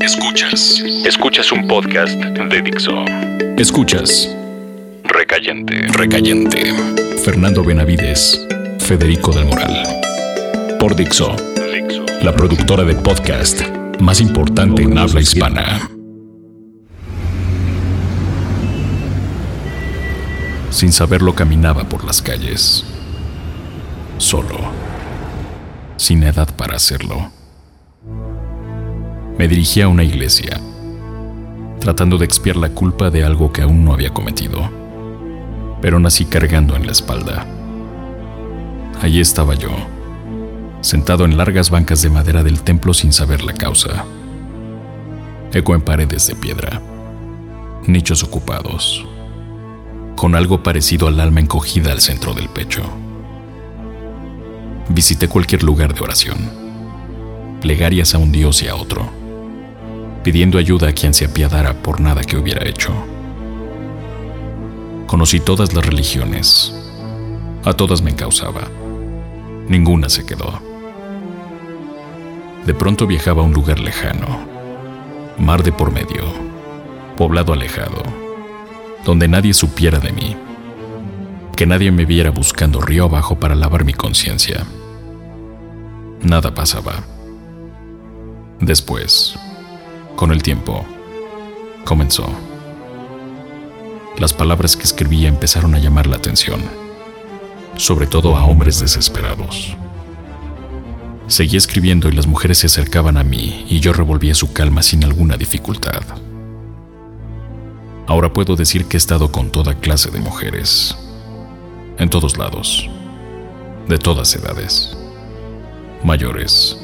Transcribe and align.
Escuchas. 0.00 0.82
Escuchas 1.06 1.52
un 1.52 1.66
podcast 1.66 2.12
de 2.12 2.62
Dixo. 2.62 3.04
Escuchas. 3.56 4.28
Recayente. 5.04 5.86
Recayente. 5.88 6.72
Fernando 7.24 7.64
Benavides. 7.64 8.46
Federico 8.78 9.32
del 9.32 9.46
Moral. 9.46 9.82
Por 10.78 10.94
Dixo. 10.94 11.34
La 12.22 12.34
productora 12.34 12.84
de 12.84 12.94
podcast 12.94 13.62
más 14.00 14.20
importante 14.20 14.82
en 14.82 14.98
habla 14.98 15.20
hispana. 15.22 15.90
Sin 20.70 20.92
saberlo 20.92 21.34
caminaba 21.34 21.88
por 21.88 22.04
las 22.04 22.20
calles. 22.20 22.84
Solo. 24.18 24.58
Sin 25.96 26.22
edad 26.22 26.54
para 26.54 26.76
hacerlo 26.76 27.37
me 29.38 29.46
dirigí 29.46 29.80
a 29.80 29.88
una 29.88 30.02
iglesia, 30.02 30.60
tratando 31.78 32.18
de 32.18 32.24
expiar 32.24 32.56
la 32.56 32.70
culpa 32.70 33.08
de 33.08 33.24
algo 33.24 33.52
que 33.52 33.62
aún 33.62 33.84
no 33.84 33.92
había 33.92 34.10
cometido, 34.10 34.68
pero 35.80 36.00
nací 36.00 36.24
cargando 36.24 36.74
en 36.74 36.84
la 36.84 36.92
espalda. 36.92 37.46
Allí 39.00 39.20
estaba 39.20 39.54
yo, 39.54 39.70
sentado 40.80 41.24
en 41.24 41.36
largas 41.36 41.70
bancas 41.70 42.02
de 42.02 42.10
madera 42.10 42.42
del 42.42 42.62
templo 42.62 42.92
sin 42.92 43.12
saber 43.12 43.44
la 43.44 43.54
causa. 43.54 44.04
Eco 45.52 45.76
en 45.76 45.82
paredes 45.82 46.26
de 46.26 46.34
piedra, 46.34 46.82
nichos 47.86 48.24
ocupados, 48.24 49.06
con 50.16 50.34
algo 50.34 50.64
parecido 50.64 51.06
al 51.06 51.20
alma 51.20 51.38
encogida 51.38 51.92
al 51.92 52.00
centro 52.00 52.34
del 52.34 52.48
pecho. 52.48 52.82
Visité 54.88 55.28
cualquier 55.28 55.62
lugar 55.62 55.94
de 55.94 56.00
oración, 56.00 56.38
plegarias 57.60 58.16
a 58.16 58.18
un 58.18 58.32
dios 58.32 58.64
y 58.64 58.68
a 58.68 58.74
otro 58.74 59.17
pidiendo 60.22 60.58
ayuda 60.58 60.88
a 60.88 60.92
quien 60.92 61.14
se 61.14 61.26
apiadara 61.26 61.74
por 61.74 62.00
nada 62.00 62.22
que 62.22 62.36
hubiera 62.36 62.66
hecho. 62.66 62.92
Conocí 65.06 65.40
todas 65.40 65.72
las 65.72 65.86
religiones. 65.86 66.74
A 67.64 67.72
todas 67.72 68.02
me 68.02 68.10
encausaba. 68.10 68.68
Ninguna 69.68 70.08
se 70.08 70.24
quedó. 70.26 70.60
De 72.66 72.74
pronto 72.74 73.06
viajaba 73.06 73.42
a 73.42 73.46
un 73.46 73.54
lugar 73.54 73.78
lejano, 73.78 74.46
mar 75.38 75.62
de 75.62 75.72
por 75.72 75.90
medio, 75.90 76.22
poblado 77.16 77.54
alejado, 77.54 78.02
donde 79.04 79.28
nadie 79.28 79.54
supiera 79.54 79.98
de 79.98 80.12
mí, 80.12 80.36
que 81.56 81.64
nadie 81.64 81.90
me 81.90 82.04
viera 82.04 82.30
buscando 82.30 82.82
río 82.82 83.04
abajo 83.04 83.38
para 83.38 83.54
lavar 83.54 83.84
mi 83.84 83.94
conciencia. 83.94 84.66
Nada 86.20 86.54
pasaba. 86.54 87.04
Después, 88.60 89.38
con 90.18 90.32
el 90.32 90.42
tiempo, 90.42 90.84
comenzó. 91.84 92.28
Las 94.18 94.32
palabras 94.32 94.76
que 94.76 94.82
escribía 94.82 95.28
empezaron 95.28 95.76
a 95.76 95.78
llamar 95.78 96.08
la 96.08 96.16
atención, 96.16 96.60
sobre 97.76 98.08
todo 98.08 98.36
a 98.36 98.44
hombres 98.44 98.80
desesperados. 98.80 99.76
Seguí 101.28 101.56
escribiendo 101.56 102.08
y 102.08 102.12
las 102.12 102.26
mujeres 102.26 102.58
se 102.58 102.66
acercaban 102.66 103.16
a 103.16 103.22
mí 103.22 103.64
y 103.68 103.78
yo 103.78 103.92
revolvía 103.92 104.34
su 104.34 104.52
calma 104.52 104.82
sin 104.82 105.04
alguna 105.04 105.36
dificultad. 105.36 106.02
Ahora 108.08 108.32
puedo 108.32 108.56
decir 108.56 108.86
que 108.86 108.96
he 108.96 108.98
estado 108.98 109.30
con 109.30 109.52
toda 109.52 109.74
clase 109.74 110.10
de 110.10 110.18
mujeres, 110.18 110.96
en 111.96 112.10
todos 112.10 112.36
lados, 112.36 112.90
de 113.86 113.98
todas 113.98 114.34
edades, 114.34 114.96
mayores, 116.02 116.76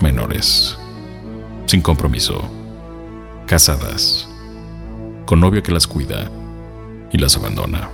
menores 0.00 0.77
sin 1.68 1.82
compromiso, 1.82 2.50
casadas, 3.46 4.26
con 5.26 5.38
novio 5.38 5.62
que 5.62 5.70
las 5.70 5.86
cuida 5.86 6.30
y 7.12 7.18
las 7.18 7.36
abandona, 7.36 7.90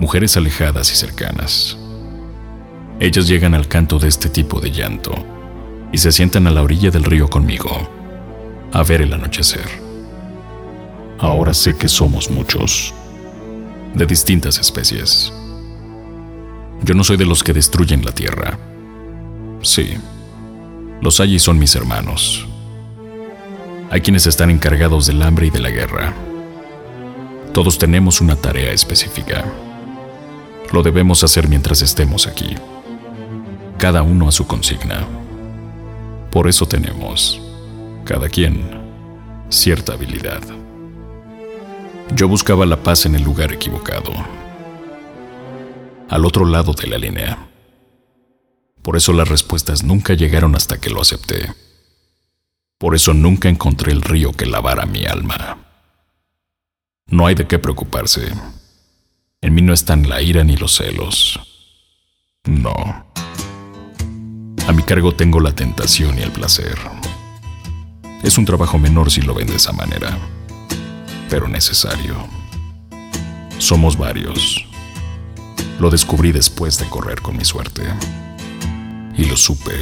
mujeres 0.00 0.36
alejadas 0.36 0.90
y 0.92 0.96
cercanas. 0.96 1.78
Ellas 2.98 3.28
llegan 3.28 3.54
al 3.54 3.68
canto 3.68 4.00
de 4.00 4.08
este 4.08 4.28
tipo 4.28 4.60
de 4.60 4.72
llanto 4.72 5.14
y 5.92 5.98
se 5.98 6.10
sientan 6.10 6.48
a 6.48 6.50
la 6.50 6.62
orilla 6.62 6.90
del 6.90 7.04
río 7.04 7.28
conmigo 7.28 7.70
a 8.72 8.82
ver 8.82 9.02
el 9.02 9.12
anochecer. 9.12 9.66
Ahora 11.20 11.54
sé 11.54 11.76
que 11.76 11.86
somos 11.86 12.30
muchos, 12.30 12.92
de 13.94 14.06
distintas 14.06 14.58
especies. 14.58 15.32
Yo 16.82 16.94
no 16.94 17.04
soy 17.04 17.16
de 17.16 17.26
los 17.26 17.44
que 17.44 17.52
destruyen 17.52 18.04
la 18.04 18.10
tierra. 18.10 18.58
Sí, 19.62 19.94
los 21.00 21.18
hay 21.20 21.38
son 21.38 21.58
mis 21.58 21.74
hermanos. 21.74 22.46
Hay 23.90 24.02
quienes 24.02 24.26
están 24.26 24.50
encargados 24.50 25.06
del 25.06 25.22
hambre 25.22 25.46
y 25.46 25.50
de 25.50 25.60
la 25.60 25.70
guerra. 25.70 26.14
Todos 27.52 27.78
tenemos 27.78 28.20
una 28.20 28.36
tarea 28.36 28.70
específica. 28.72 29.44
Lo 30.72 30.82
debemos 30.82 31.24
hacer 31.24 31.48
mientras 31.48 31.82
estemos 31.82 32.26
aquí. 32.26 32.54
Cada 33.78 34.02
uno 34.02 34.28
a 34.28 34.32
su 34.32 34.46
consigna. 34.46 35.06
Por 36.30 36.48
eso 36.48 36.66
tenemos, 36.66 37.40
cada 38.04 38.28
quien, 38.28 38.62
cierta 39.48 39.94
habilidad. 39.94 40.42
Yo 42.14 42.28
buscaba 42.28 42.66
la 42.66 42.76
paz 42.76 43.06
en 43.06 43.16
el 43.16 43.22
lugar 43.22 43.52
equivocado, 43.52 44.12
al 46.08 46.24
otro 46.24 46.44
lado 46.44 46.72
de 46.72 46.86
la 46.86 46.98
línea. 46.98 47.49
Por 48.82 48.96
eso 48.96 49.12
las 49.12 49.28
respuestas 49.28 49.82
nunca 49.82 50.14
llegaron 50.14 50.56
hasta 50.56 50.80
que 50.80 50.90
lo 50.90 51.02
acepté. 51.02 51.52
Por 52.78 52.94
eso 52.94 53.12
nunca 53.12 53.48
encontré 53.48 53.92
el 53.92 54.00
río 54.00 54.32
que 54.32 54.46
lavara 54.46 54.86
mi 54.86 55.04
alma. 55.04 55.58
No 57.06 57.26
hay 57.26 57.34
de 57.34 57.46
qué 57.46 57.58
preocuparse. 57.58 58.32
En 59.42 59.54
mí 59.54 59.60
no 59.60 59.74
están 59.74 60.08
la 60.08 60.22
ira 60.22 60.44
ni 60.44 60.56
los 60.56 60.76
celos. 60.76 61.38
No. 62.44 62.72
A 64.66 64.72
mi 64.72 64.82
cargo 64.82 65.12
tengo 65.12 65.40
la 65.40 65.52
tentación 65.52 66.18
y 66.18 66.22
el 66.22 66.30
placer. 66.30 66.78
Es 68.22 68.38
un 68.38 68.46
trabajo 68.46 68.78
menor 68.78 69.10
si 69.10 69.20
lo 69.20 69.34
ven 69.34 69.48
de 69.48 69.56
esa 69.56 69.72
manera, 69.72 70.16
pero 71.28 71.48
necesario. 71.48 72.16
Somos 73.58 73.98
varios. 73.98 74.64
Lo 75.78 75.90
descubrí 75.90 76.32
después 76.32 76.78
de 76.78 76.88
correr 76.88 77.20
con 77.20 77.36
mi 77.36 77.44
suerte 77.44 77.82
y 79.20 79.26
lo 79.26 79.36
supe. 79.36 79.76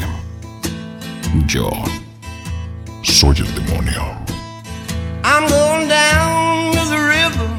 Yo 1.47 1.71
soy 3.03 3.37
el 3.39 3.55
demonio. 3.55 4.17
I'm 5.23 5.47
going 5.49 5.89
down 5.89 6.73
to 6.73 6.85
the 6.95 7.01
river 7.17 7.51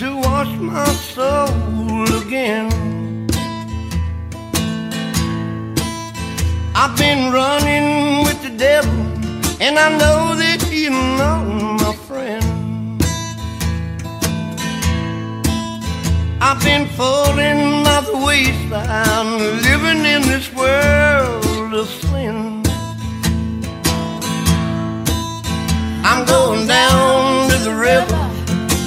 to 0.00 0.16
wash 0.16 0.52
my 0.58 0.86
soul 1.14 2.06
again. 2.22 2.68
I've 6.74 6.96
been 6.98 7.32
running 7.32 8.24
with 8.24 8.42
the 8.42 8.54
devil, 8.56 8.98
and 9.60 9.78
I 9.78 9.88
know 10.00 10.34
that 10.34 10.60
you 10.72 10.90
know, 10.90 11.38
my 11.84 11.94
friend. 12.08 12.44
I've 16.40 16.62
been 16.62 16.86
falling 16.96 17.84
by 17.84 18.00
the 18.00 18.16
wayside, 18.26 19.62
living 19.62 20.04
in 20.04 20.22
this 20.22 20.52
world 20.52 20.95
Going 26.26 26.66
down 26.66 27.48
to 27.50 27.56
the 27.58 27.74
river, 27.74 28.20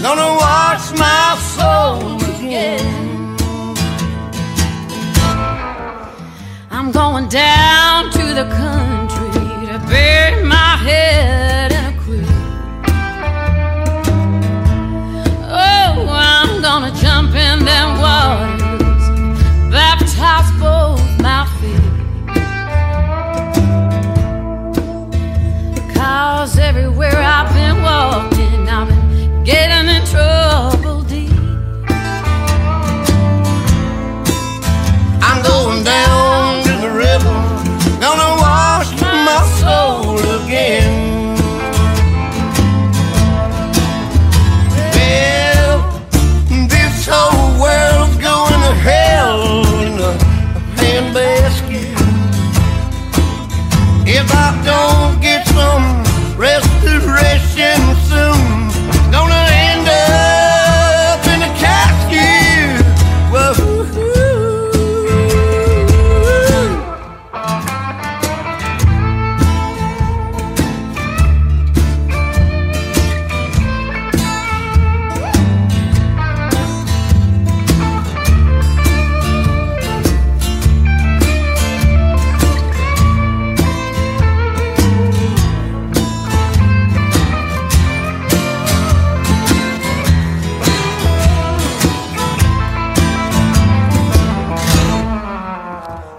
gonna 0.01 0.31
wash 0.43 0.91
my 0.97 1.37
soul 1.55 2.17
again. 2.35 3.35
I'm 6.69 6.91
going 6.91 7.27
down 7.29 8.11
to 8.11 8.25
the 8.39 8.45
country 8.61 9.67
to 9.67 9.77
bury 9.87 10.28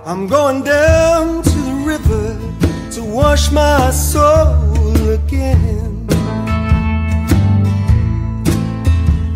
I'm 0.02 0.26
going 0.26 0.62
down 0.62 1.42
to 1.42 1.50
the 1.50 1.74
river 1.84 2.38
to 2.92 3.04
wash 3.04 3.52
my 3.52 3.90
soul 3.90 5.10
again. 5.10 6.06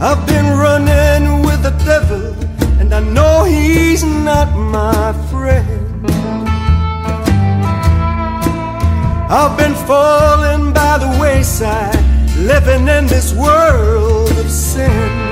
I've 0.01 0.27
been 0.27 0.57
running 0.57 1.43
with 1.45 1.63
the 1.63 1.75
devil, 1.85 2.33
and 2.81 2.95
I 2.95 3.01
know 3.01 3.45
he's 3.45 4.05
not 4.05 4.49
my 4.57 5.13
friend. 5.31 6.07
I've 9.31 9.59
been 9.59 9.75
falling 9.87 10.73
by 10.73 10.97
the 10.97 11.19
wayside, 11.21 12.03
living 12.39 12.89
in 12.89 13.07
this 13.07 13.35
world 13.35 14.31
of 14.31 14.51
sin. 14.51 15.24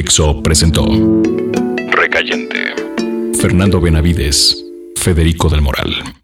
Dixo 0.00 0.42
presentó 0.42 0.86
Recayente. 1.90 2.74
Fernando 3.38 3.82
Benavides, 3.82 4.64
Federico 4.96 5.50
del 5.50 5.60
Moral. 5.60 6.19